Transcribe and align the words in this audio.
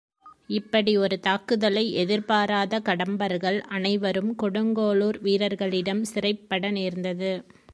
இப்படி 0.49 0.97
ஒரு 0.97 1.19
தாக்குதலை 1.19 1.91
எதிர்பாராத 1.93 2.79
கடம்பர்கள் 2.79 3.59
அனைவரும் 3.69 4.35
கொடுங்கோளுர் 4.41 5.19
வீரர்களிடம் 5.21 6.03
சிறைப்பட 6.03 6.71
நேர்ந்தது. 6.71 7.31